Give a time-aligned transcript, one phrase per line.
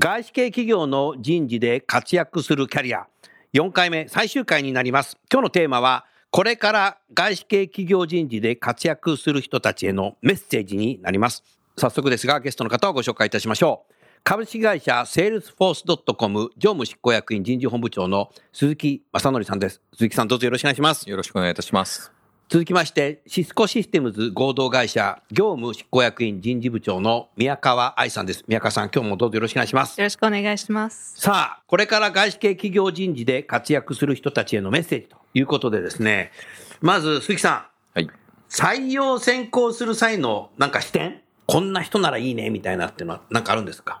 [0.00, 3.08] 外資系企業の人事で活躍するキャリア。
[3.52, 5.18] 4回目最終回になります。
[5.28, 11.42] 今日のテーマはこれから外資系企業人事で活躍する人たちへのメッセージになります。
[11.76, 13.94] 早速ですがゲストの方をご紹介いたしましょう。
[14.22, 19.82] 株式会社セールスフォースドットコム常務執行役員人事本部長の鈴木正則さんです。
[19.94, 21.10] 鈴木さんどうぞよろしくお願いします。
[21.10, 22.17] よろしくお願いいたします。
[22.50, 28.42] 続きまして、シスコシステムズ合同会社業務執行役員人事部長の宮川愛さんです。
[28.48, 30.00] 宮川さん、今日もどうぞよろしくお願いします。
[30.00, 31.20] よろしくお願いします。
[31.20, 36.32] さあ、これから外資系企業人事で活躍する人たちへのメッセージということでですね、
[36.80, 38.08] まず鈴木さん、はい。
[38.48, 41.20] 採用選考する際のなんか視点？
[41.44, 44.00] こんな人ならいいねみたいなっていうのはなんかあるんですか？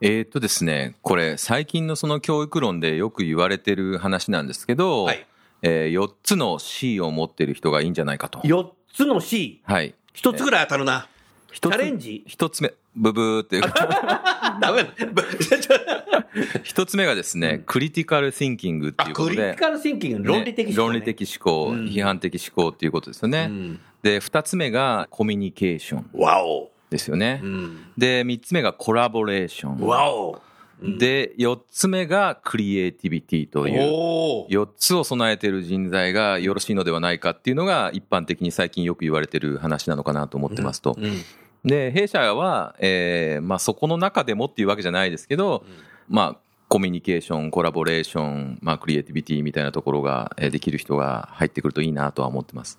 [0.00, 5.26] えーっとですね、これ、最近のその教育論でよく言われてる話なんですけど、はい
[5.62, 8.40] えー、4つの C を持ってる人がいいんじゃないかと。
[8.40, 9.94] ?4 つの C、はい。
[10.14, 11.08] 1つぐらい当たるな。
[11.50, 12.24] チ一つャレンジ？
[12.26, 14.90] 一つ目、ブブーっていうか、 ダメだ。
[16.62, 23.46] 一つ目がですね、クリティカル・シンキングってあ、いうことでクリティ、カルシンキング、論理的思考、ね論理的思考、うん批判的思考っていうことですよね。
[23.48, 26.70] うんで、二つ目がコミュニケーションわお。
[26.90, 27.40] ですよね。
[27.42, 29.86] うんで、三つ目がコラボレーション。
[29.86, 30.40] わお。
[30.80, 34.50] で、四つ目がクリエイティビティという、おー。
[34.50, 40.94] 4つを備えている人材がよろしいのではないかっていうのが一般的に最近よく言われてる話なのかなと思ってますと。
[40.98, 41.22] うん
[41.64, 45.64] で、弊社は、えーまあそこの中でもっていうわけじゃないですけど、
[46.08, 46.36] まあ
[46.68, 52.78] コミュニケーション、コラボレーション、まあクリエイティビティみたいなところがえーできる人が入ってくるといいなとは思ってます。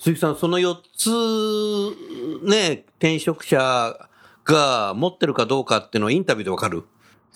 [0.00, 1.10] 鈴木さん、その4つ、
[2.44, 3.96] ね、転職者
[4.44, 6.82] が持ってるかどうかっていうのをインタビューでわかる？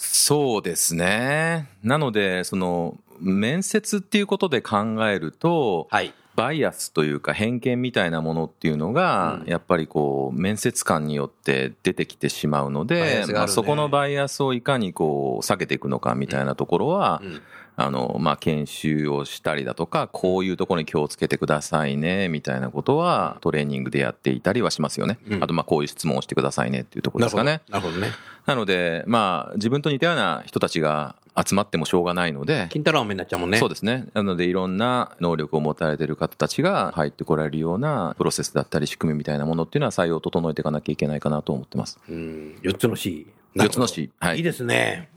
[0.04, 1.68] そうですね。
[1.82, 6.12] なので、その、面接っていうことで考えると、はい。
[6.34, 17.42] バイアスというか偏見みたいなものっていうのが、うんやっぱりこう面接官によって出てきてしまうので、まあ、そこのバイアスをいかにこう避けていくのかみたいなところは、うん
[17.74, 28.10] あのまあ、研修をしたりだとかこういうところに気をつけてくださいねみたいなことはトレーニングでやっていたりはしますよね、うんあとまあこういう質問をしてくださいねっていうところですかねなるほどね。
[28.46, 33.58] なのでまあ自分と似たような人たちが集まってもしょうがないので金太郎飴になっちゃうもんね。
[33.58, 34.06] そうですね。
[34.12, 41.98] なので、いろんな能力を持たれている方たちが入ってこられるようなプロセスだったり仕組みみたいなものっていうのは採用を整えていかなきゃいけないかなと思ってます。
[42.08, 42.58] うん。
[42.62, 43.26] 4つの C。
[43.54, 44.10] 4つの C。
[44.18, 44.40] はいい。
[44.40, 45.08] いですね。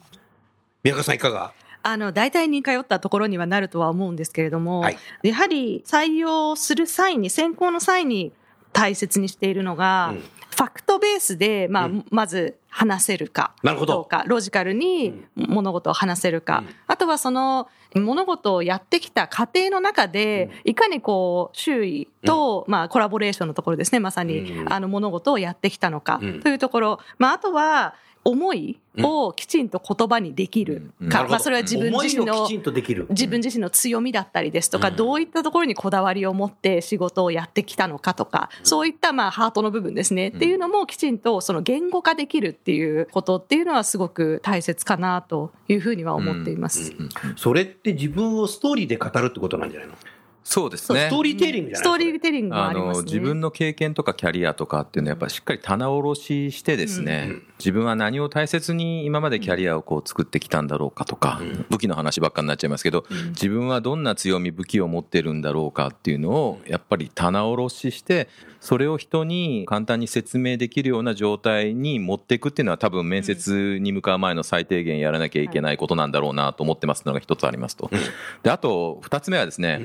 [0.84, 1.52] 宮川さんいかが？
[1.85, 4.97] あの、大体に通ったところにはなるとは思うんですけれども、はい。
[5.22, 8.34] やはり採用する際に、選考の際に
[8.73, 10.19] 大切にしているのが、うん。
[10.19, 12.06] ファクトベースで、まあ、うん。
[12.09, 13.53] まず話せるか。
[13.62, 13.94] なるほど。
[13.94, 16.63] どうか、ロジカルに物事を話せるか。
[16.66, 16.75] うん。
[16.88, 24.74] あとはその物事をやってきた過程の中で、いかにこう、周囲と、まあ、コラボレーションのところですね、まさに、うん。
[24.74, 26.40] あの、物事をやってきたのか、うん。
[26.41, 27.00] というところ。
[27.19, 27.94] まあ、あとは、
[28.25, 30.91] 思いをきちんと言葉にできる。
[31.09, 31.24] か。
[31.24, 32.47] うんまあ、それは自分自身の。
[33.09, 34.96] 自分自身の強みだったりですとか、うん。
[34.96, 46.94] どういったところにこだわりを持って仕事をやってきたのかとか、そういったまあハートの部分ですね、っていうのもきちんとその言語化できるっていうことっていうのはすごく大切かなというふうには思っています。
[47.36, 49.94] それって自分をストーリーで語るってことなんじゃないの？
[50.47, 51.19] そうですねスト。
[51.19, 53.06] ーリーテリングじゃないストーリーテリングもありますね。
[53.06, 68.27] 自分の経験とかキャリアとかっていうのはやっぱりしっかり棚卸ししてですね、うん自分は何を大切に今までキャリアをこう作ってきたんだろうかとか、うん武器の話ばっかになっちゃいますけど、うん自分はどんな強み武器を持ってるんだろうかっていうのをやっぱり棚卸しして
[68.65, 77.91] それを人に簡単に説明できるような状態に持っていくっていうのは多分面接に向かう前の最低限やらなきゃいけないことなんだろうなと思ってますのが一つありますと。
[78.41, 79.81] であと二つ目はですね、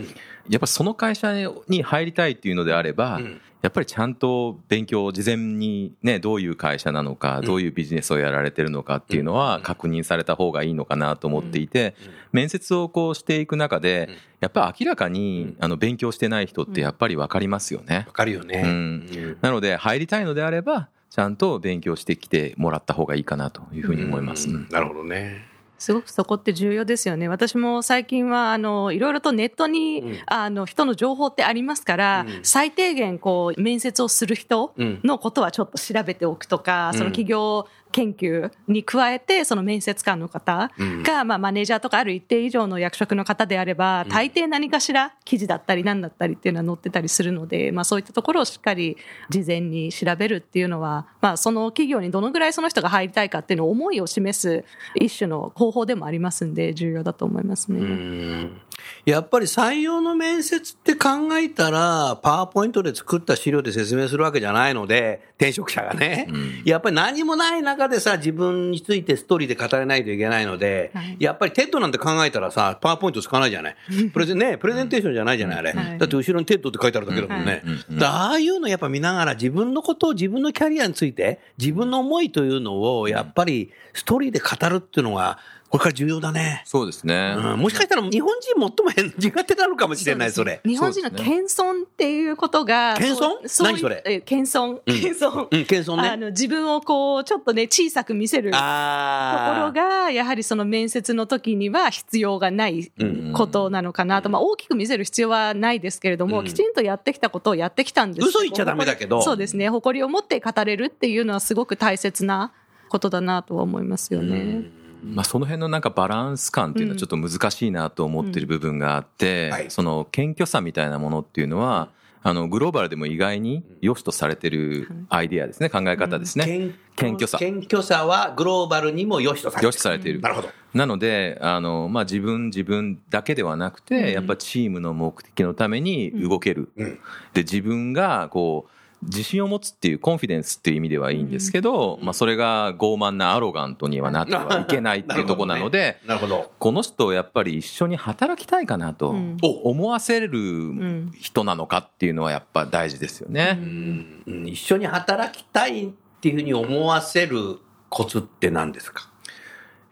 [0.48, 1.34] やっぱその会社
[1.68, 11.94] に入りたいっていうのであれば、うんやっぱりちゃんと勉強事前にねどういう会社なのかどういうビジネスをやられてるのかっていうのは確認された方がいいのかなと思っていて
[12.32, 14.08] 面接をこうしていく中で
[14.40, 18.04] やっぱり明らかにあの勉強してない人ってやっぱり分かりますよね。
[18.06, 18.12] わ。
[18.12, 18.62] かるよね。
[18.64, 18.68] うん。
[18.68, 19.38] うん。
[19.42, 24.48] なので入りたいのであればちゃんと勉強してきてもらった方がいいかなというふうに思います。
[24.48, 24.68] うん。
[24.70, 25.49] なるほどね。
[25.80, 27.26] すごくそこって重要ですよね。
[27.26, 30.18] 私も最近は、あの、いろいろとネットに、うん。
[30.26, 32.40] あの、人の情報ってありますから、うん。
[32.42, 36.98] 最低限、こう、面接をする人うんのことはちょっと調べておくとか、うん。
[36.98, 48.96] その企業研究に加えて、その面接官の方うんが、まあ、マネージャーとかある一定以上の役職の方であれば、大抵何かしら記事だったり何だったりっていうのは載ってたりするので、まあ、そういったところをしっかり
[49.28, 54.64] 事前に調べるっていうのは、まあ、その企業にどのぐらいその人が入りたいかっていうのを思いを示す
[54.94, 57.80] 一種の方法でもありますんで、重要だと思いますね。
[57.80, 58.60] うん
[59.04, 66.28] やっぱり採用の面接って考えたら、パワーポイントで作った資料で説明するわけじゃないので、転職者がね。
[66.64, 73.76] やっぱり何もない中でさ、自分についてストーリーで語れないといけないので、はいやっぱりテッドなんて考えたらさ、パワーポイント使わないじゃない。
[74.12, 75.72] プレゼン、ね、プレゼンテーションじゃないじゃない、あれ。
[75.72, 77.62] はいだって後ろにテッドって書いてあるだけだもんね。
[78.02, 85.38] ああいうのやっぱ見ながら自分のことを自分のキャリアについて、自分の思いというのをやっぱりストーリーで語るっていうのが、
[85.70, 86.62] これから重要だね。
[86.66, 87.36] そうですね。
[87.38, 87.60] うん。
[87.60, 90.60] もしかしたら日本人最も変苦手なのかもしれない、それ。
[90.66, 93.48] 日本人の謙遜っていうことが、謙遜？
[93.48, 94.02] そう何それ？
[94.04, 95.46] え謙遜、謙遜。
[95.48, 96.08] うん、謙遜ね。
[96.08, 102.90] あの自分をこうちょっとね小さく見せるとこあろがやはりその面接の時には必要がない
[103.32, 106.46] ことなのかなと、まあ、大きく見せる必要はないですけれども、うん。
[106.46, 109.22] きちんとやってきたことをやってきたんです嘘言っちゃダメだけど。
[109.22, 109.68] そうですね。
[109.68, 112.52] 誇りを持って語れるっていうのはすごく大切な
[112.88, 114.64] ことだなとは思いますよね。
[115.02, 121.88] まあ、その辺のなんかバランス感っていうのはちょっと難しいなと思ってる部分があって、その謙虚さみたいなものっていうのは、
[122.22, 127.38] あのグローバルでも意外に良しとされてるアイディアですね考え方ですね、謙謙虚さ。
[127.38, 129.66] 謙虚さはグローバルにも良しとされてる。
[129.66, 130.20] 良しとされている。
[130.20, 130.50] なるほど。
[130.74, 136.98] なのであの、まあ、自分自分だけではなくて、やっぱチームの目的のために動ける、うん。
[137.32, 138.70] で自分がこう
[139.02, 146.52] 自信を持つっていうコンフィデンスっていう意味ではいいんですけど、まあ、それが傲慢なアロガントにはなってはいけないっていうところなので、なるほど。
[146.58, 149.36] この人をやっぱり一緒に働きたいかなとうん。
[149.42, 153.58] 思わせる人なのかっていうのはやっぱ大事ですよね。
[153.60, 154.22] うん。
[154.26, 154.48] うん。
[154.48, 157.58] 一緒に働きたいっていうふうに思わせる
[157.88, 159.09] コツって何ですか？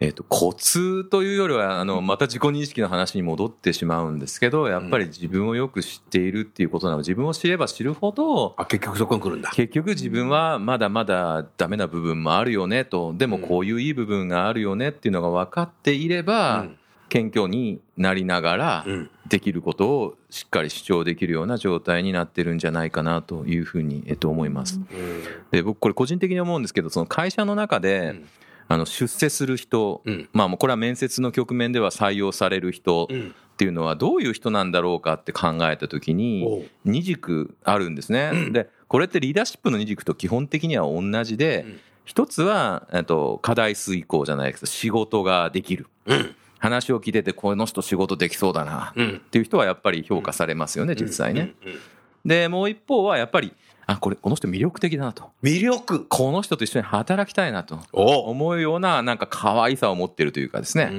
[0.00, 9.50] えっ、と、コツというよりは、あの、また自己認識の話に戻ってしまうんですけど、やっぱり自分をよく知っているっていうことなので、自分を知れば知るほど、あ、結局そこに来るんだ。
[9.50, 16.78] 結局自分はまだまだダメな部分もあるよねと、でもこういういい部分があるよねっていうのが分かっていれば、うん。
[17.08, 24.78] 謙虚になりながらうん、できることをしっかり主張できるような状態になってるんじゃないかなというふうに、えっと、思います。
[25.50, 28.28] で、僕これ個人的に思うんですけど、その会社の中で、うん
[28.68, 30.28] あの、出世する人、うん。
[30.32, 33.34] まあもうこれは面接の局面では採用される人うん。
[33.54, 38.50] っていうのはどういう人なんだろうかって考えたときおにう、二軸あるんですね。
[38.52, 41.80] で、これってリーダーシップの二軸と基本的には同じで、うん。
[42.04, 44.60] 一つは、えっと、課題遂行じゃないです。
[44.60, 45.88] けど、仕事ができる。
[46.06, 46.34] うん。
[46.58, 48.92] 話を聞いてて、この人仕事できそうだな。
[48.96, 49.22] うん。
[49.26, 51.54] っていう人はやっぱり評価されますよね、実際ね。
[52.24, 53.52] で、もう一方はやっぱり、
[53.88, 55.30] あ、これ、この人魅力的だなと。
[55.42, 56.04] 魅力。
[56.10, 57.80] この人と一緒に働きたいなと。
[57.94, 58.28] お。
[58.30, 60.90] 思うような、なんか可愛さを持ってるというかですうね。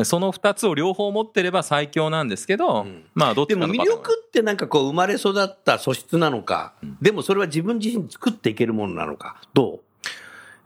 [0.00, 0.04] ん。
[0.04, 3.02] その二つを両方持ってれば最強なんですけど、ん。
[3.14, 9.80] まあどっちでも魅力ってなんかこう生まれ育った素質なのか、でもそれは自分自身作っていけるものなのか、ど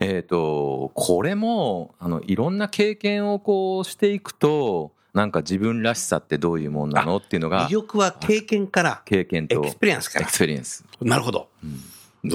[0.00, 10.84] えっ、と、これも、あの、いろんな経験をこうしていくと、なんか自分らしさってどういうもんなのっていうのうが魅、力は経験から、経験と、エクスペリエンスからエクスペリエンス。
[11.00, 11.48] なるほど。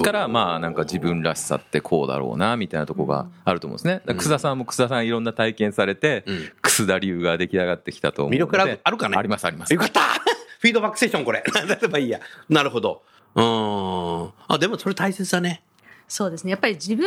[0.02, 4.02] から、まあ、なんか自分らしさってこうだろうな、みたいなとこがあると思うんですね。
[4.04, 8.36] 楠田さんも楠田さんいろんな体験されて、うん楠田流が出来上がってきたと思うので。
[8.36, 9.16] 魅力あるかね？
[9.16, 9.78] あります、ありますよ。
[9.78, 11.42] かったフィードバックセッションこれ。
[11.44, 12.20] 例えばいいや。
[12.48, 13.02] なるほど。
[13.36, 14.32] うーん。
[14.48, 15.62] あ、でもそれ大切だね。
[16.08, 16.50] そうですね。
[16.50, 17.06] やっぱり自分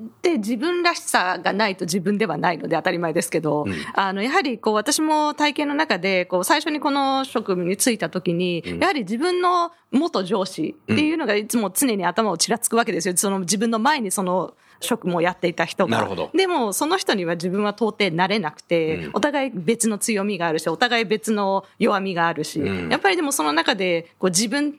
[0.00, 13.16] って自分らしさがないと自分ではないので当たり前ですけど、あの、やはりこう私も体験の中で、こう最初にこの職務に就いた時に、やはり自分の元上司っていうのがいつも常に頭をちらつくわけですよ。
[13.16, 15.96] その自分の前にその職務をやっていた人が。
[15.96, 16.30] なるほど。
[16.34, 22.88] でも、その人には自分は到底なれなくて、お互い別の強みがあるし、お互い別の弱みがあるし、うん。
[22.88, 24.78] やっぱりでもその中で、こう自分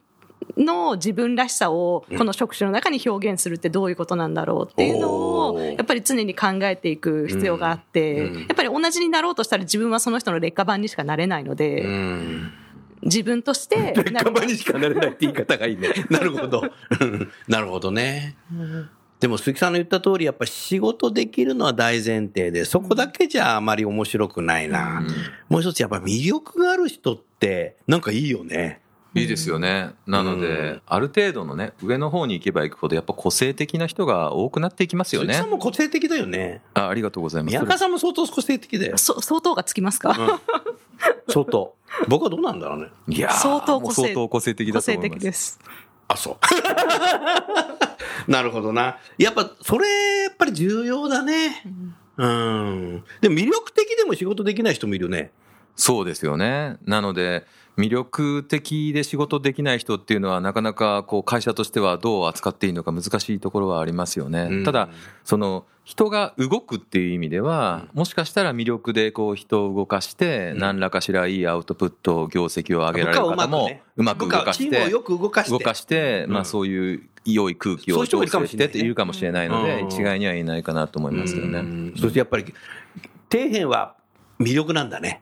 [0.58, 12.51] の自分らしさをこの職種の中に表現するってどういうことなんだろうっていうのをやっぱり常に考えていく必要があって、うんやっぱり同じになろうとしたら自分はその人の劣化版にしかなれないので、うん。
[13.03, 15.89] 自分として劣化場にしかなれないって言い方がいいね。
[16.10, 16.63] なるほど。
[17.00, 18.36] うんなるほどね。
[19.20, 25.03] でも鈴木さんの言った通り、やっぱ仕事できるのは大前提で、そこだけじゃあまり面白くないな。
[25.50, 28.82] もう一つやっぱ魅力がある人って、なんかいいよね。
[29.16, 29.92] いいですよね。
[30.06, 35.50] なので、うんある程度のね、上の方に行けば行くほど、やっぱ個性的な人が多くなっていきますよね鈴木さん。
[35.51, 36.62] も個性的だよね。
[36.74, 37.51] あありがとうございます。
[37.51, 38.98] 宮川さんも相当個性的だよ。
[38.98, 40.42] そ相当がつきますか、
[41.28, 41.75] 相当。
[42.08, 42.88] 僕はどうなんだろうね。
[43.08, 45.20] いやー相当個性もう相当個性的個性だと思います。
[45.20, 45.60] 的です。
[46.08, 46.38] あ、そう。
[48.32, 48.98] なるほどな。
[49.18, 49.88] やっぱ、それ、
[50.24, 51.63] やっぱり重要だね。
[52.18, 53.04] うん。
[53.22, 55.32] でも魅力的でも仕事できない人もいるよね。
[55.75, 56.78] そうですよね。
[56.86, 57.46] なので、
[57.78, 64.48] 魅力的で仕事できない人っていうのは、なかなかこう会社としてはどう扱っていいのか難しいところはありますよね。
[64.50, 64.90] うんただ、
[65.24, 75.52] その人が動くっていう意味では、もしかしたら魅力でこう人を動かして、うん何らかしらいいアウトプット、業績を上げられる方も、うまく動かして動かして。
[75.52, 81.62] 動かして、まあそういう良い空気を調整してっているかもしれないので、うん一概には言えないかなと思いますようね。
[81.62, 82.46] んそしてやっぱり、
[83.32, 83.96] 底辺は
[84.40, 85.22] 魅力なんだね。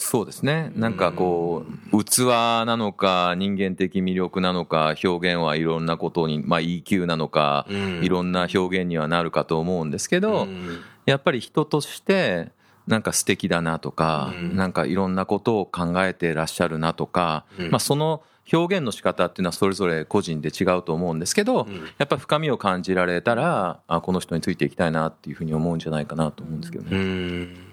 [0.00, 0.70] そうですね。
[0.76, 8.04] なんかこう、器なのか、人間的魅力なのか、表現はいろんなことに、まあ EQ なのか、うん。
[8.04, 10.78] いろんな表現にはなるかと思うんですけど、うん。
[11.04, 12.52] やっぱり人として、
[12.86, 14.56] なんか素敵だなとか、うん。
[14.56, 17.70] なんかいろんなことを考えてらっしゃるなとか、うん。
[17.72, 21.74] まあその表現の仕方っていうのはそれぞれ個人で違うと思うんですけど、うん。
[21.98, 27.67] やっぱ深みを感じられたら、あこの人についていきたいなっていうふうに思うんじゃないかなと思うんですけどね。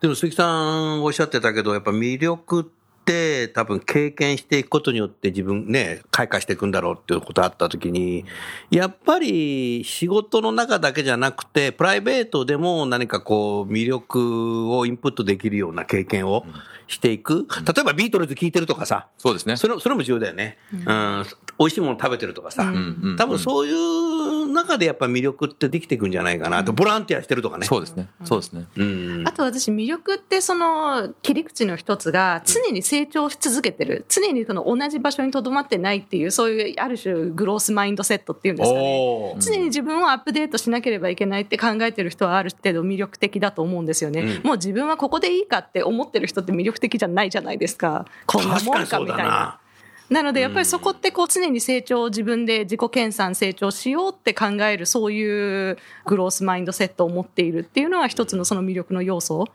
[0.00, 2.64] でも鈴木さんおっしゃってたけど、やっぱ魅力っ
[3.04, 8.24] て多分経験していくことによって自分ね、開花していくんだろうっていうことあった時に、
[8.70, 16.44] やっぱり仕事の中だけじゃなくて、プライベートでも何かこう魅力をインプットできるような経験を
[16.86, 17.46] していく。
[17.66, 19.56] 例えばビートルズ聴いてるとかさ、そうですね。
[19.56, 20.58] それそれも重要だよね。
[20.72, 21.24] うん。
[21.58, 22.64] 美味しいもの食べてるとかさ。
[22.64, 26.58] うんうん多分そういう中でやっぱ魅力ってできていくんじゃないかな。
[26.58, 27.66] あとボランティアしてるとかね。
[27.66, 28.08] そうですね。
[28.24, 28.66] そうですね。
[28.76, 29.24] うん。
[29.26, 34.04] あと私魅力ってその切り口の一つが常に成長し続けてる。
[34.08, 39.36] 常にその同じ場所にとどまってないっていうそういうある種グロースマインドセットっていうんですかね。
[39.38, 44.42] 常に自分をアップデートしなければいけないって考えてる人はある程度魅力的だと思うんですよね、うん。
[44.44, 48.06] もう自分はここでいいかって思ってる人って魅力的じゃないじゃないですか。
[48.26, 49.60] こんなもん確かみたいな。
[50.08, 50.22] な。
[50.24, 59.46] のでやっぱりそこってこう常に成長自分で自己研鑽成長しようって考えるそういうグロースマインドセットを持っているっていうのは一つのその魅力の要素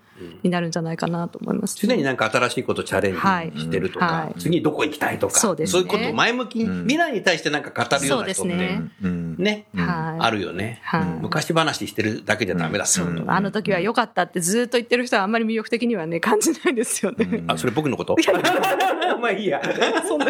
[0.44, 4.40] になるんじゃないかなと思います、常になんか新しいことチャレンジしてるとか、はい。
[4.40, 5.82] 次どこ行きたいとか、そうですね。
[5.82, 9.36] いうことを前向きに、未来に対してなんか語るような人ってねうん。
[9.38, 10.24] ね、はい。
[10.26, 11.06] あるよね、はい。
[11.22, 12.86] 昔話してるだけじゃダメだ。
[12.86, 17.44] ってこと、あの時は良かったってずっと言ってる人はあんまり魅力的にはね感じないですよね。
[17.48, 18.16] あ、それ僕のこと？
[19.22, 19.62] まあいいや。
[20.08, 20.28] そんな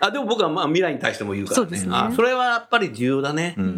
[0.00, 1.78] あ、でも僕はまあ未来に対しても言うからね。
[1.78, 1.92] そね。
[1.94, 3.54] あそれはやっぱり重要だね。
[3.58, 3.64] うん。
[3.64, 3.68] う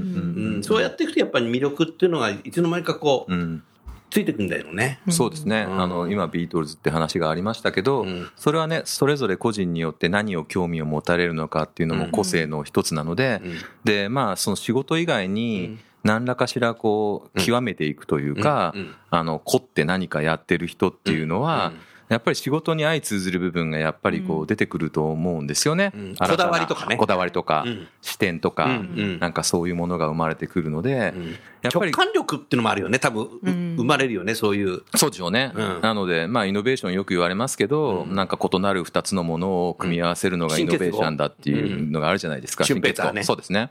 [0.59, 0.63] ん。
[0.63, 3.63] そうやっていくとやっぱり魅力っていうのがいつの間にかこう、うん
[4.11, 5.01] ついてくんだよね。
[5.09, 5.81] そうですね、うん。
[5.81, 8.29] あの今、ビートルズって話がありましたけど、うん。
[8.37, 13.55] それはね、それぞれ個人によって何を興味を持たれるのかっていうのも個性の一つなので、うん。
[13.85, 18.75] でまあ、その仕事以外うにん、何らかしらこう極めていくというか、
[19.11, 25.93] あの凝って何かやってる人っていうのは、うんやっぱり仕事に相通ずる部分がやっぱりこう出てくると思うんですよね。
[25.95, 26.17] うん。
[26.17, 26.97] こだわりとかね。
[26.97, 27.87] こだわりとか、うん。
[28.03, 31.37] 視点とか、うんうんなんかそういうものが生まれてくるので、うん。
[31.63, 32.99] やっぱり直感力っていうのもあるよね。
[32.99, 33.77] 多分、ううん。
[33.77, 34.83] 生まれるよね、そういう。
[34.97, 35.53] そうでしょうね。
[35.55, 35.81] うん。
[35.83, 40.63] なので、まあ、イノベーションよく言われますけど、なんか異なる二つのものを組み合わせるのがうん。
[40.63, 42.65] イノベーションだっていうのがあるじゃないですか。
[42.65, 43.13] シンペーターね。
[43.13, 43.71] 新結合そうですね。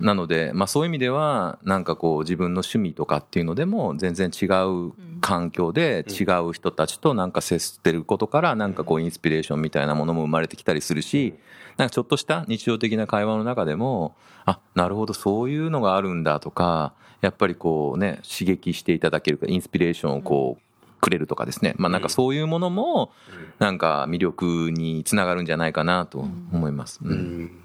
[0.00, 11.34] なので、まあそういう意味では、なんかこう自分の趣味とかっていうのでも全然違う環境で違う人たちとなんか接してることからなんかこうインスピレーションみたいなものも生まれてきたりするし、
[11.76, 21.74] なんかちょっとした日常的な会話の中でも、あ、なるほどそういうのがあるんだとか、やっぱりこうね、刺激していただけるか、インスピレーションをこう、くれるとかですね。
[21.76, 23.12] まあなんかそういうものも、
[23.58, 27.00] なんか魅力につながるんじゃないかなと思います。
[27.02, 27.10] うん。
[27.10, 27.63] うん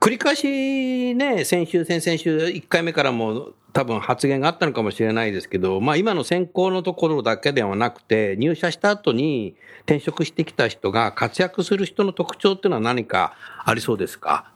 [0.00, 14.52] 繰り返しね、先週、先々週、1回目からも多分発言があったのかもしれないですけど、まあ今の選考のところだけではなくて、入社した後に転職してきた人が活躍する人の特徴っていうのは何かありそうですか？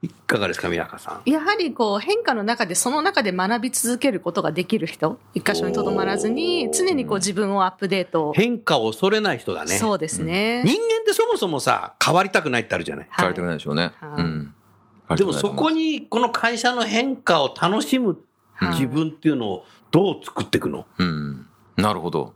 [0.00, 1.30] いかがですか、宮川さん。
[1.30, 9.76] やはりこう変化の中でその中で学び続けることができる人一箇所にとどまらずに常にこう自分をアップデート、変化を恐れない人だね。
[9.78, 13.08] そうですね、人間ってそもそもさ、変わりたくないってあるじゃない。
[13.16, 13.92] 変わりたくないでしょうね。
[14.00, 14.54] はいうん。
[15.16, 18.18] でもそこにこの会社の変化を楽しむ
[18.54, 21.46] はい自分っていうのをどう作っていくの、うん。
[21.76, 22.34] なるほど。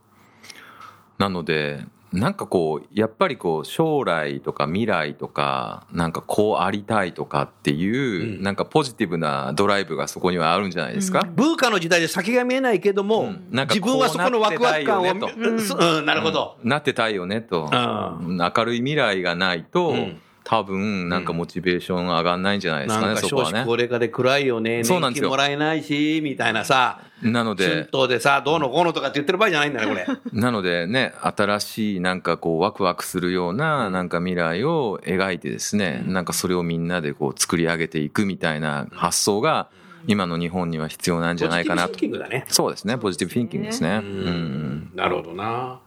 [1.18, 8.42] なので、なんかこうやっぱりこう将来とか未来とかなんかこうありたいとかっていう、うん。
[8.42, 13.48] なんかポジティブなドライブがそこにはあるんじゃないですか、ブーカの時代で先が見えないけども、うん。
[13.50, 16.06] なんか自分はそこのワクワク感を、こうなってたいよねうんうん。
[16.06, 16.58] なるほど。
[16.64, 23.64] なってたいよねと、う明るい未来がないと、うん多分なんかモチベーション上がんないんじゃないですかね、なんか少子そこはね。
[23.66, 25.28] 高齢化で暗いよね、年そうなんですよ。
[25.28, 30.06] 金もらえないし、みたいなさ、なの春で闘でさ、どうのこうのとかって言ってる場合じゃないんだね、これ。
[30.32, 39.68] なのでね新しいなんかこうワクワクするようななんか未来を描いてですね、なんかそれをみんなでこう作り上げていくみたいな発想が
[40.06, 42.44] 今の日本には必要なんじゃないかなポジティブシンキングだね。
[42.46, 44.00] そうですねポジティブフィンキングですね。
[44.00, 44.90] ううん。
[44.92, 44.92] ん。
[44.94, 45.80] なるほどな。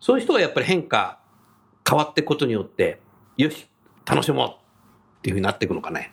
[0.00, 1.18] そういう人がやっぱり変化、
[1.88, 3.01] 変わっていくことによって、
[3.36, 3.68] よし、
[4.04, 6.12] 楽しもうっていうふうになっていくのかね。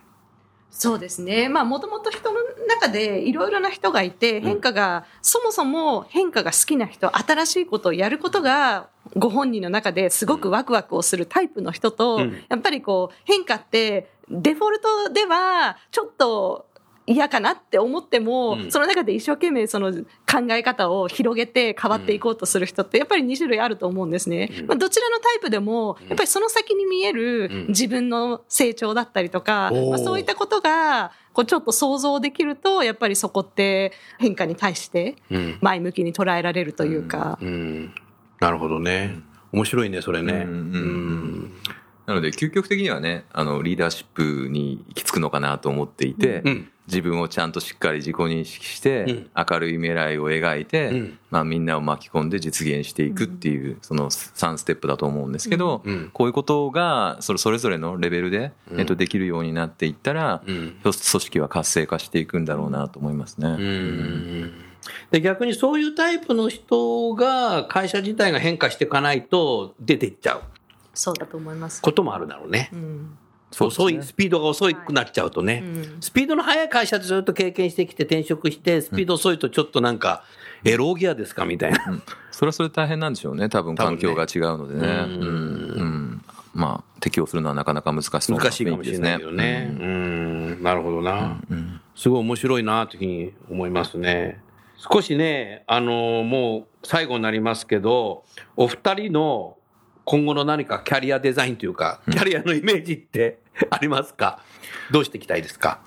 [0.72, 1.50] そうですね。
[1.50, 16.68] まあ、もともと人の中でいろいろな人がいて、変化が、そもそも変化が好きな人、新しいことをやることが、ご本人の中ですごくワクワクをするタイプの人と、うんやっぱりこう、変化って、デフォルトでは、ちょっと、
[17.10, 24.52] 嫌かなって思っても、うんその中で一生懸命その考え方を広げて変わっていこうとする人ってやっぱり2種類あると思うんですね。
[24.60, 35.58] うんまあ、どちらのタイプでも、やっぱりその先に見えるうん自分の成長だったりとか、まあ、そういったことが、こうちょっと想像できると、やっぱりそこって変化に対してうん。
[35.62, 37.40] 前向きに捉えられるというか。
[37.42, 37.94] うん。
[38.40, 39.20] なるほどね。
[39.52, 40.34] 面白いね、それね。
[40.34, 41.54] うんうんうん
[42.10, 46.70] なので究極的にはねあのリーダーシップに行き着くのかなと思っていて、うん。
[46.90, 49.30] 自分をちゃんとしっかり自己認識して、うん。
[49.36, 51.20] 明るい未来を描いて、うん。
[51.30, 56.10] まあ、みんなを巻き込んで実現していくっていう、その3ステップだと思うんですけど、うん。
[56.12, 58.80] こういうことがそれそれぞれのレベルで、うん。
[58.80, 60.80] えっと、できるようになっていったら、うん。
[60.82, 63.48] 組織は活性化していくんだろうなと思いますね。
[63.50, 64.54] うん。
[65.12, 70.42] で逆にそういうタイプの人が会社自体が変化していかないと出ていっちゃう。
[70.94, 71.82] そうだと思います。
[71.82, 72.70] こともあるだろうね。
[72.74, 73.18] うん
[73.58, 75.64] 遅い、スピードが遅くなっちゃうとね。
[75.66, 75.98] うん。
[76.02, 80.24] スピードの速い会社でずっと経験してきて転職して、スピード遅いとちょっとなんか、
[80.64, 81.80] エローギアですかみたいな。
[82.32, 83.50] それはそれで大変なんでしょうね。
[83.50, 84.88] 多分環境が違うのでね。
[84.88, 85.14] うん。
[85.14, 85.26] うん。
[85.26, 86.26] うん。
[86.54, 89.74] まあ適応するのはなかなか難しそうな難しいかもしれないけどね。
[89.78, 91.40] 気うん、なるほどな。
[91.42, 91.82] ですねうん。
[91.96, 94.42] すごい面白いなというふうに思いますね。
[94.78, 98.24] 少しね、あのもう最後になりますけど、
[98.56, 99.58] お二人の
[100.12, 104.40] 今後の何かキャリアデザインというか、キャリアのイメージって ありますか？
[104.90, 105.82] どうしていきたいですか？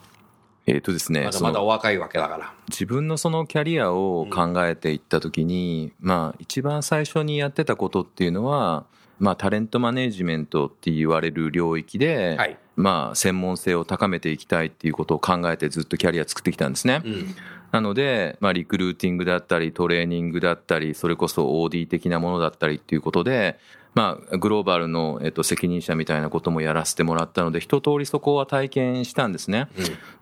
[0.64, 2.54] えっ、とですねまだまだお若いわけだから。
[2.68, 8.84] 自分のそのキャリアを考えていった時に、まあ一番最初にやってたことっていうのは、
[9.18, 12.56] まあタレントマネジメントって言われる領域で、はい。
[12.76, 17.02] まあ専門性を高めていきたいっていうことを考えてずっとキャリア作ってきたんですね。
[17.04, 17.34] うん。
[17.72, 23.58] なので、まあリクルーティングだったりトレーニングだったり、それこそ OD 的なものだったりっていうことで、
[23.94, 29.68] まあグローバルの、えっと、責任者みたいなこともやらせてもらったので、一通りそこは体験したんですね。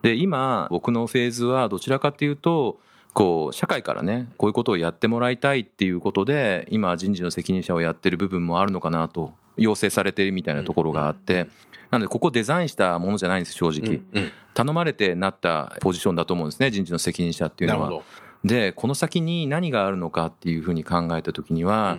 [0.02, 2.80] で今僕のフェーズはどちらかというと
[3.12, 11.48] こう社会からねこういうことをやってもらいたいっていうことで今人事の責任者をやってる部分もあるのかなと要請されてるみたいなところがあって
[11.90, 14.32] なのでここデザインしたものじゃないんです正直、うん。
[14.54, 18.02] 頼まれてなったポジションだと思うんですね人事の責任者っていうのは。
[18.44, 21.98] でこの先に何があるのかっていうふうに考えた時には、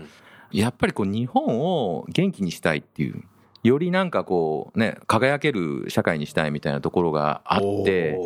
[0.51, 3.23] やっぱりこう日本を元気にしたいっていう
[3.63, 8.17] よりなんかこうね輝ける社会にしたいみたいなところがあって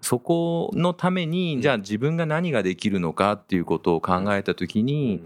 [0.00, 5.20] そこのためにじゃあ自分が何ができるのかっていうことを考えた時に、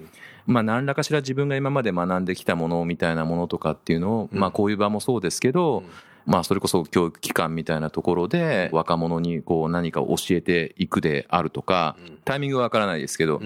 [0.46, 4.38] まあ何らかしら自分が今まで学んできたものみたいなものとかっていうのを、うん。
[4.38, 5.83] まあこういう場もそうですけど、
[6.31, 13.40] まあそれこそ教育機関みたいなところで若者にこう何かを教えていくであるとか、タイミングはわからないですけど、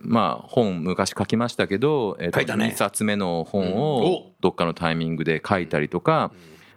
[0.00, 6.30] まあ本昔書きましたけど、えっと書いたね2冊目の本うんをおどっかのタイミングで書いたりとか、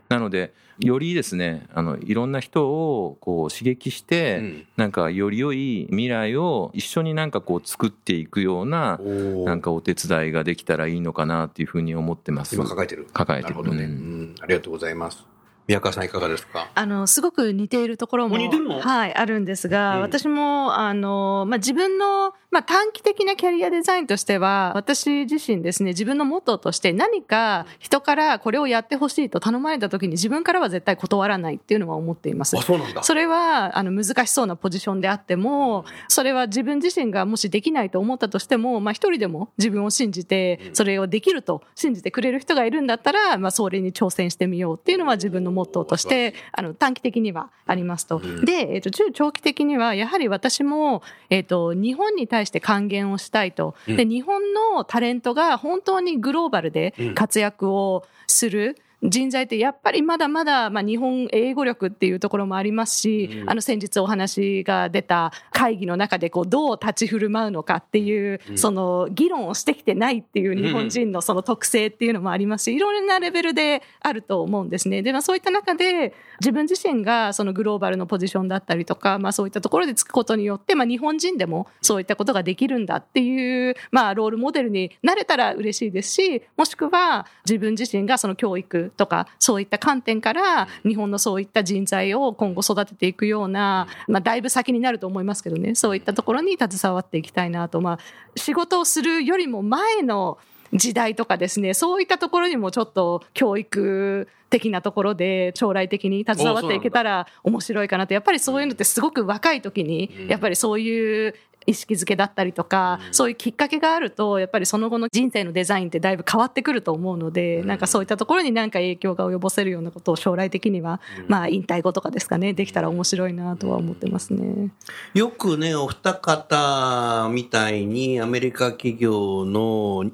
[0.09, 8.99] なのでよりですねあのいろんな人をこう刺激して、うんなんかより良い未来を一緒になんかこう作っていくような
[9.45, 12.55] なんかお手伝いができたらいいのかなっていうふうに思ってます。
[12.55, 13.07] 今抱えてる。
[13.13, 13.83] 抱えてるなるほどね。
[13.83, 13.93] ううん
[14.31, 14.35] ん。
[14.41, 15.32] ありがとうございます。
[15.67, 16.67] 宮川さんいかがですか？
[16.75, 18.79] あの、すごく似ているところも、お似てるの？
[18.81, 20.01] はい、あるんですが、うん。
[20.01, 32.61] 私も、あの、まあ、自分の、まあ、短期的なキャリアデザインとしては、私自身ですね、自分のモットーとして何か人からこれをやってほしいと頼まれた時に自分からは絶対断らないっていうのは思っていますあ、。
[32.61, 33.01] そうなんだ。
[33.01, 48.17] それは、あの、難しそうなポジションであっても、それは自分自身がもしできないと思ったとしても、まあ一人でも自分を信じて、それをできると信じてくれる人がいるんだったら、まあそれに挑戦してみようっていうのは自分のモットーとして、あの、短期的にはありますと。
[48.23, 53.75] うんで、えっ、と、中長期的には、やはり私も、えっ、と、日本に対対して還元をしたいと。
[53.87, 58.77] うんで、日本のタレントが本当にグローバルで活躍をする。
[59.03, 75.01] 人材ってやっぱりまだまだ、まあ、日本英語力っていうところもありますし、うんあの先日お話が出た会議の中でこうどう立ち振る舞うのかっていう、うんその議論をしてきてないっていう日本人のその特性っていうのもありますしいろいろなレベルであると思うんですね。
[75.01, 97.99] で、まあ、そういった中で自分自身がそのグローバルのポジションだったりとか、まあ、そういったところでつくことによって、まあ、日本人でもそういったことができるんだっていう、まあ、ロールモデルになれたら嬉しいですしもしくは自分自身がその教育とかそういった観点から日本のそういった人材を今後育てていくような、まあ、だいぶ先になると思いますけどねそういったところに携わっていきたいなと、まあ、
[98.35, 100.37] 仕事をするよりも前の
[100.73, 108.13] 時代とかですねそういったところにもちょっと教育的なところで将来的に携わっていけたら面白いかなと。
[108.13, 124.71] やっぱりそういうのってすごく若い時にやっぱりそういう意識づけだったりとか、そういうきっかけがあるとやっぱりその後の人生のデザインってだいぶ変わってくると思うので、なんかそういったところになんか影響が及ぼせるようなことを将来的には、まあ引退後とかですかねできたら面白いなとは思ってますね。
[125.13, 130.09] よくね、お二方みたいにアメリカ企業の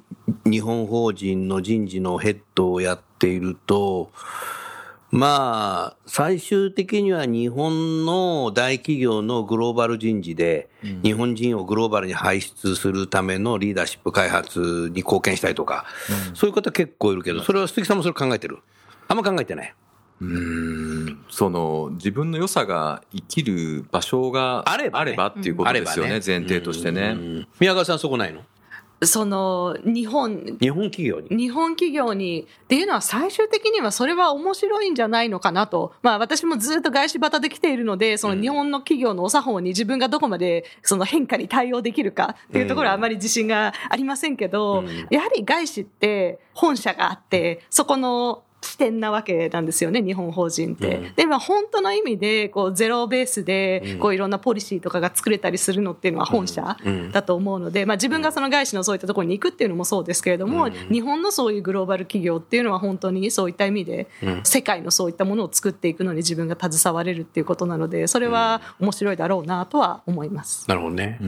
[0.45, 4.11] 日本法人の人事のヘッドをやっていると、
[5.11, 10.69] まあ、最終的には日本の大企業のグローバル人事で、
[11.03, 15.85] 日本人をグローバルに輩出するためのリーダーシップ開発に貢献したいとか、
[16.35, 18.59] そういう方結構いるけど、それは鈴木さんもそれ考えてる？
[19.07, 19.73] あんま考えてない？
[21.31, 25.17] その自分の良さが生きる場所があればね。
[25.19, 27.15] っていうことですよね、あれば前提としてね。
[27.15, 27.47] うん。
[27.59, 28.41] 宮川さんそこないの？
[29.01, 31.27] その日本日本企業に？
[31.29, 35.93] 日本企業にっていうのは最終的にはそれは面白いんじゃないのかなと。
[36.01, 50.97] まあ私もずっと外資バタで来ているので、その日本の企業のお作法に自分がどこまでその変化に対応できるかっていうところはあまり自信がありませんけど、やはり外資って本社があって、そこの視点なわけなんですよね、日本法人って。
[50.97, 51.13] うん。
[51.15, 57.11] で、まあ本当の意味で、こうゼロベースで、こういろんなポリシーとかが作れたりするのっていうのは本社うん。
[57.11, 64.07] だと思うので、まあ自分がその外資のそういったところに行くっていうのもそうですけれども、日本のそういうグローバル企業っていうのは本当にそういった意味で、
[64.43, 70.65] 世界のそういったものを作っていくのに自分が携われるっていうことなので、それは面白いだろうなとは思います。
[70.67, 71.19] なるほどね。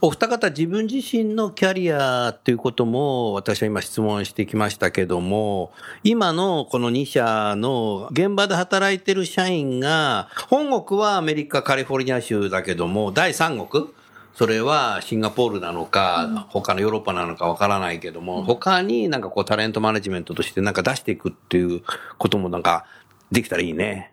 [0.00, 5.72] お二方自分自身のキャリアっていうことも私は今質問してきましたけども、
[6.04, 13.88] 今のこの2社の現場で働いてる社員が、本国はアメリカ、カリフォルニア州だけども、第三国
[14.34, 21.82] それはシンガポールなのか、他のヨーロッパなのかわからないけども、他になんかこうタレントマネジメントとしてなんか出していくっていう
[22.18, 22.86] こともなんか
[23.32, 24.12] できたらいいね。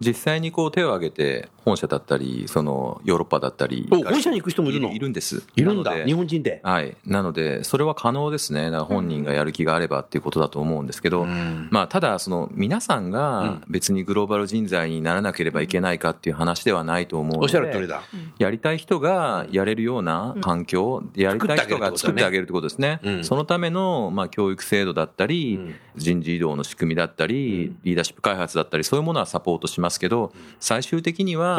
[0.00, 4.92] 実際にこう手を挙げて本社だったりそのヨーロッパだったりお本社に行く人もいるの？
[4.92, 5.90] いるんですいるんだ。
[5.90, 6.60] なので日本人で。
[6.62, 6.96] はい。
[7.06, 8.70] なので、それは可能ですね。
[8.70, 11.26] 本人がやる気があればっていうことだと思うんですけど、
[11.70, 18.02] まあ、ただ、その、皆さんが別にグローバル人材にならなければいけないかっていう話ではないと思うので、おっしゃる通りだ。
[18.38, 23.00] やりたい人がやれるような環境、やりたい人が作作っててあげるってことですね。
[23.02, 31.56] うんそのための、まあ、教育制度だったり、うん人事異動の仕組みだったり、リーダーシップ開発だったり、そういうものはサポートしますけど、最終的には、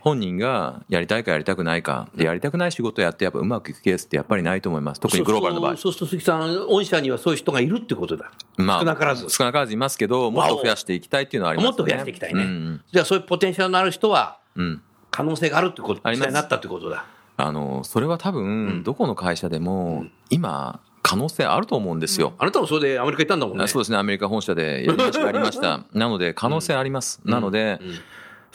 [0.00, 5.00] 本人がやりたいかやりたくないか、でやりたくない仕事をやってやっぱうまくいくケースってやっぱりないと思います。
[5.00, 5.76] 特にグローバルの場合。
[5.76, 8.30] そうすると鈴木さん、御社にはそういう人がいるってことだ。
[8.56, 9.28] まあ、少なからず。
[9.30, 11.68] 少なからずいますけど、もっと増やしていきたいっていうのはありますね。
[11.70, 12.42] もっと増やしていきたいね。
[12.42, 14.82] うんじゃあそういうポテンシャルのある人は、うん。
[15.10, 17.06] 可能性があるってこと、ありますになったってことだ。
[17.36, 22.32] あの、それは多分、どこの会社でも、今、可能性あると思うんですよ。
[22.38, 23.64] あなたもそれでアメリカ行ったんだもんね。
[23.64, 25.20] あそうですね、アメリカ本社でやりました。
[25.20, 27.20] やりましたなので、可能性あります。
[27.24, 27.94] なので、うん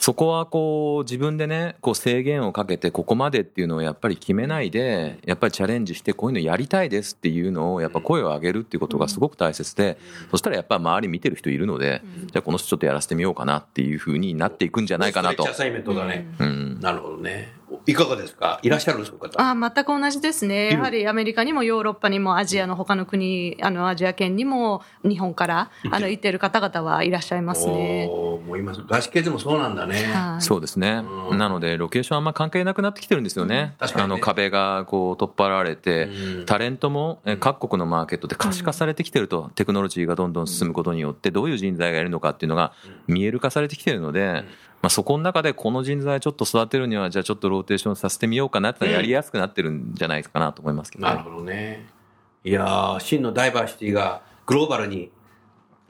[0.00, 9.98] そこはこう自分でねこう制限をかけてここまでっていうのをやっぱり決めないでやっぱりチャレンジしてこういうのやりたいですっていうのをやっぱ声を上げるっていうことがすごく大切で
[10.30, 15.44] そしたらやっぱ周り見てる人いるのでじゃあこの人ちょっとやらせてみようかなっていうふうになっていくんじゃないかなと。
[16.38, 17.59] うんなるほどね。
[17.86, 18.58] いかがですか？
[18.62, 19.40] いらっしゃるんですか方？
[19.40, 20.70] あ全く同じですね。
[20.70, 28.06] やはりアメリカにもヨーロッパにもアジアの他の国、あのアジア圏にも日本からあの行ってる方々はいらっしゃいますね。
[28.06, 30.02] もう今、外資系でもそうなんだね。
[30.12, 30.42] はい。
[30.42, 31.38] そうですね、うん。
[31.38, 34.14] なのでロケーションあんま関係なくなってきてるんですよね、確かにね。
[34.14, 36.46] あの壁がこう取っ払われて、うん。
[36.46, 42.72] タレントもえ各国のマーケットで可視化されてきてると、テクノロジーがどんどん進むことによって、どういう人材がいるのかっていうのが
[43.06, 44.44] 見える化されてきてるので、
[44.82, 51.12] まあ、そこの中でこの人材ちょっと育てるには、じゃあちょっとローテーションさせてみようかなってのはやりやすくなってるんじゃないかなと思いますけどね。
[51.12, 51.86] なるほどね。
[52.44, 55.10] いやー、真のダイバーシティがグローバルに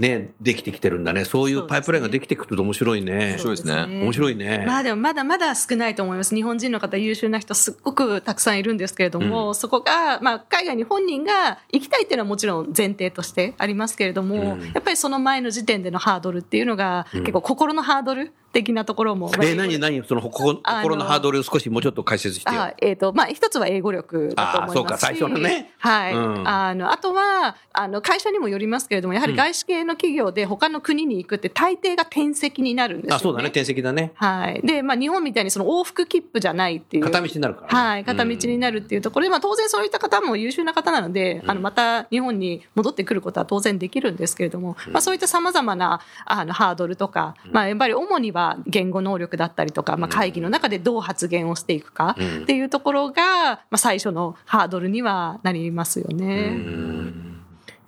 [0.00, 1.26] ね、できてきてるんだね。
[1.26, 3.32] そういうパイプラインができてくると面白いね。
[3.32, 4.64] 面白いですね面白いね。
[4.66, 6.34] まあでもまだまだ少ないと思います。
[6.34, 19.30] 日本人の方優秀な人すっごくたくさんいるんですけれども、そこが、まあ海外に本人が行きたいっていうのはもちろん前提としてありますけれども、うんやっぱりその前の時点でのハードルっていうのが、結構心のハードル的なところも。
[19.36, 22.60] まあえ、何、何、その心あの心のハードルを少しもうちょっと解説してよ。
[22.60, 26.14] あえっ、と、まあ、一つは英語力だと思いますそうか最初のねはい。
[26.14, 33.16] うんあの、あとは、あの、会社にもよりますけれども、やはり外資系の企業で他の国に行くって大抵が転籍になるんですよ、ね。
[33.16, 33.46] あ、そうだね。
[33.46, 34.12] 転籍だね。
[34.14, 34.60] はい。
[34.62, 37.04] で、まあ、日本みたいにその往復切符じゃないっていう。
[37.04, 37.88] 片道になるからね。
[37.88, 38.04] はい。
[38.04, 56.56] 片道になるっていうところで、まあ、当然そういった方も優秀な方なので、あの、また日本に戻ってくることは当然できるんですけれども、まあ、そういった様々な、あの、ハードルとか、まあ、やっぱり主には言語能力だったりとか、まあ、会議の中でどう発言をしていくかっていうところが、まあ、最初のハードルにはなりますよね。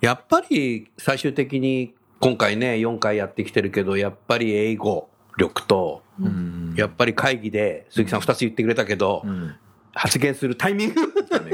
[0.01, 6.73] やっぱり最終的に今回ね、4回やってきてるけど、やっぱり英語力と、うん。
[6.77, 9.55] やっぱり会議で、鈴木さん2つ言ってくれたけど、うん。
[9.93, 11.01] 発言するタイミング、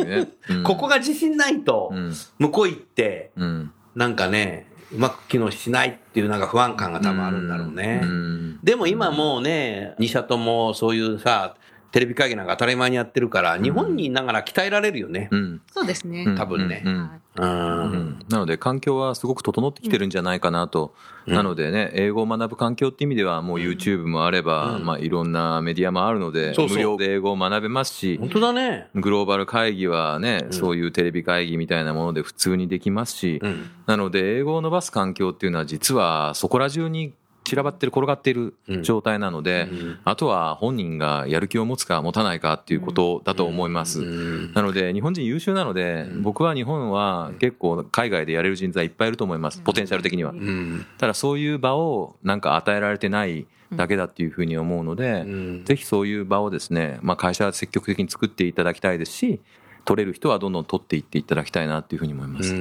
[0.63, 3.71] ここが自信ないとうん、向こう行って、うん。
[3.95, 8.02] なんかね、うまく機能しないっていうなんか不安感が多分あるんだろうね。
[8.04, 11.56] うんでも今もうね、2社ともそういうさ、
[11.91, 15.30] テレビ会議なんか当たり前にやってるから、日本にいながら鍛えられるよね。
[15.32, 15.62] うん。
[15.71, 16.23] そうですね。
[16.28, 16.36] うん。
[16.36, 16.84] 多分ね。
[16.86, 20.93] うんなので環境はすごく整ってきてるんじゃないかなと、
[21.25, 24.86] なのでね英語を学ぶ環境っていう意味ではもう YouTube もあれば、うん。
[24.86, 28.88] まあ、いろんなメディアもあるので無料で英語を学べますし本当だね。
[28.95, 33.69] グローバル会議はね、そういうテレビ会議みたいなもので普通にできますし、うん。
[33.86, 37.13] なので英語を伸ばす環境っていうのは実はそこら中に
[37.49, 39.99] 散らばってる転がっている状態なので、うん。
[40.03, 44.01] あとは本人がやる気を持つか持たないかっていうことだと思います。
[44.01, 44.53] うん。
[44.53, 50.31] なので日本人優秀なので、僕は日本は結構海外でやれる人材いっぱいいると思います、ポテンシャル的には。
[50.31, 50.85] うん。
[50.99, 55.65] ただそういう場をなんか与えられてないだけだっていうふうに思うので、ん。
[55.65, 59.39] ぜひそういう場をですね、まあ、会社は積極的に作っていただきたいですし、
[59.85, 62.53] 取れる人はどんどん取っていっていただきたいなっていうふうに思います。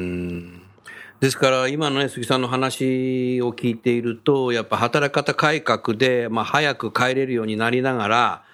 [1.21, 8.45] ですから、今のね、杉さんの話を聞いていると、やっぱ働き方改革で、まあ、早く帰れるようになりながら、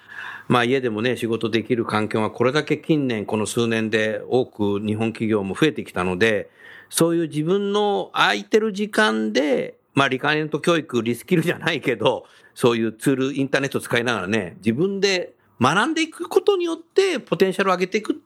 [0.47, 6.49] まあ、家でもね、仕事できる環境がこれだけ近年、この数年で多く日本企業も増えてきたので、
[6.89, 12.25] そういう自分の空いてる時間で、まあ、リカレント教育、リスキルじゃないけど、
[12.55, 18.19] そういうツール、インターネットを使いながらね、自分で学んでいくことによって、ポテンシャルを上げていく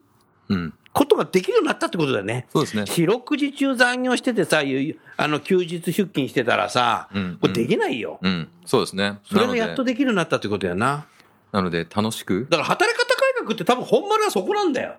[0.48, 0.74] うん。
[0.92, 2.46] ことができるようになったってことだよね。
[2.52, 2.84] そうですね。
[2.86, 8.18] 四六時中残業しててさ、ゆあの、休日出勤してたらさ、うんこれできないよ。
[8.22, 8.48] うん。
[8.66, 9.18] そうですね。
[9.24, 9.92] それがやっとで。
[9.92, 11.06] できるようになったってことやな。
[11.52, 12.46] なので楽しく？
[12.50, 14.96] だから働き方改革って多分本丸はそこなんだよ。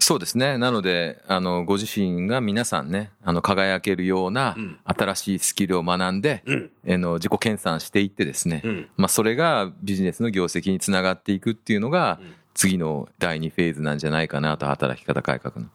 [0.00, 0.56] そうですね。
[0.58, 6.70] なので、あの、ご自身が皆さんね、あの、輝けるようなうん新しいスキルを学んで、うん。
[6.88, 12.20] あの、自己研鑽していってですね、うんまあ、それがビジネスの業績につながっていくっていうのが、
[12.58, 15.68] 次の第2フェーズなんじゃないかなと、働き方改革の。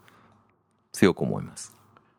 [0.91, 1.72] 強く思います。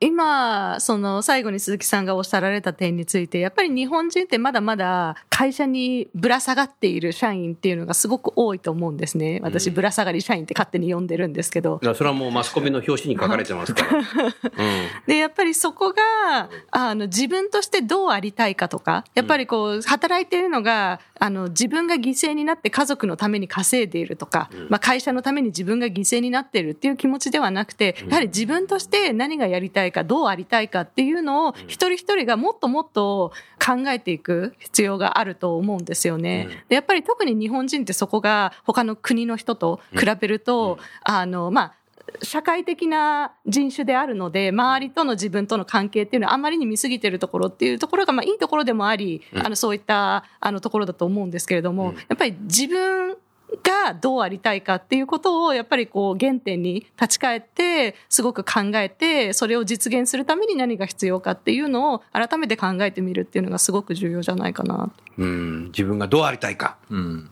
[0.06, 9.40] 今、その最後に鈴木さんがおっしゃられた点について、やっぱり日本人ってまだまだ会社にぶら下がっている社員っていうのがすごく多いと思うんですね。
[9.42, 11.80] 私、ぶら下がり社員って勝手に呼んでるんですけど。
[11.94, 13.98] それはもうマスコミの表紙に書かれてますから。
[13.98, 14.04] うん。
[15.06, 33.32] で、やっぱりそこが、あの、自分としてどうありたいかとか、やっぱりこう、働いているのが、あの、自分が犠牲になって家族のために稼いでいるとか、まあ会社のために自分が犠牲になっているっていう気持ちではなくて、やはり自分として何がやりたいか、どうありたいかっていうのを、一人一人がもっともっと
[33.64, 36.48] 考えていく必要があると思うんですよね。
[36.68, 41.74] でやっぱり特に日本人ってそこが他の国の人と比べると、あの、まあ、
[42.22, 53.16] 社会的な人種であるので、周りとの自分との関係っていうのはあまりに見過ぎてるところっていうところが、まあいいところでもあり、あの、そういった、あの、ところだと思うんですけれども、やっぱり自分
[53.62, 64.90] がどうありたいかっていうことを、やっぱりこう、原点に立ち返って、すごく考えて、それを実現するために何が必要かっていうのを改めて考えてみるっていうのがすごく重要じゃないかな。
[65.18, 65.64] うん。
[65.66, 66.76] 自分がどうありたいか。
[66.90, 67.30] うん。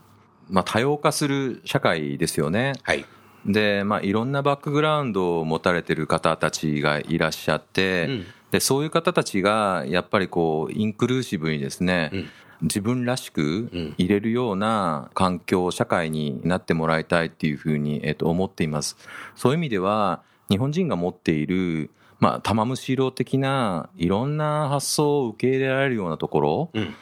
[0.48, 2.74] まあ、多様化する社会ですよね。
[2.82, 3.04] はい。
[3.46, 12.30] で、まあ、いろんなバックグラウンドを持たれてる方たちがいらっしゃって、うんでそういう方たちがやっぱりこうインクルーシブにですね、うん
[12.62, 18.96] 自分らしくん入れるような環境社会になってもらいたいっていうふうに、えっと、思っています
[19.35, 26.94] そういう意味では日本人が持っているまあ、玉虫色的ないろんな発想を受け入れられるようなところうん。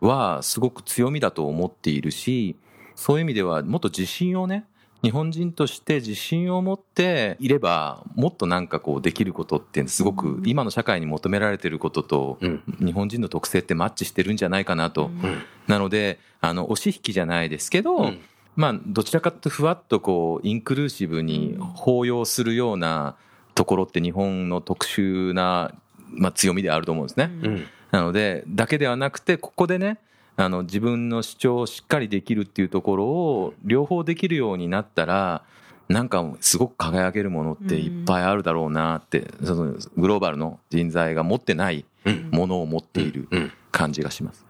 [0.00, 2.56] はすごく強みだと思っているし、
[2.94, 4.66] そういう意味ではもっと自信をね、
[5.04, 12.62] 日本人として自信を持っていればもっとなんかこうできることってすごく今の社会に求められてることとうん。
[12.80, 15.06] 日本人の特性ってマッチしてるんじゃないかなと。
[15.06, 15.42] うん。
[15.66, 18.20] なのであの押し引きじゃないですけど、うん。
[18.56, 23.16] まあどちらかというとふわっとこうインクルーシブに包容するような
[23.54, 25.72] ところって日本の特殊な、
[26.08, 27.30] まあ、強みであると思うんですね。
[27.42, 27.66] うん。
[27.90, 29.98] なのでだけではなくてここでね
[30.36, 35.44] あの自分の主張をしっかりできるっていうところを両方できるようになったら
[35.88, 44.46] なんかすごく輝けるものっていっぱいあるだろうなって、そのグローバルの人材が持ってないうんものを持っているうん感じがします。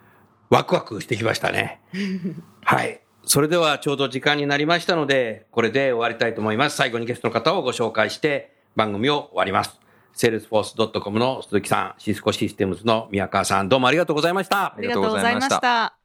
[0.51, 1.81] ワクワクしてきましたね。
[2.62, 3.01] はい。
[3.27, 6.77] それではちょうど時間になりましたので、これで終わりたいと思います。
[6.77, 9.84] 最後にゲストの方をご紹介して番組を終わります。
[10.16, 14.77] salesforce.com の鈴木さん、シスコシステムズの宮川さん、どうもありがとうございましたあ。
[14.81, 16.05] りがとうございましたあり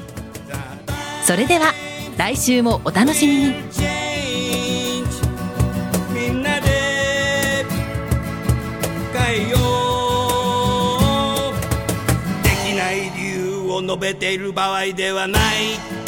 [1.31, 1.73] それでは
[2.17, 3.53] 来週もお楽しみに。
[6.13, 7.65] みんなで
[9.13, 9.55] 変えよ
[11.47, 11.53] う。
[12.43, 16.00] できない理由を述べている場合ではない。